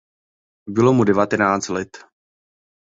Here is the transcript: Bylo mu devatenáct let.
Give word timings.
Bylo 0.69 0.93
mu 0.93 1.03
devatenáct 1.03 1.69
let. 1.69 1.91